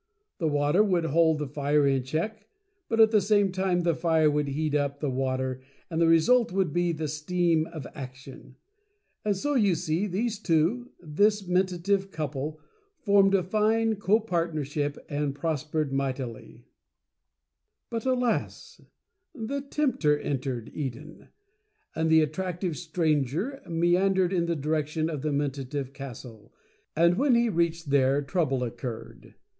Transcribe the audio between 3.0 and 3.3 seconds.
the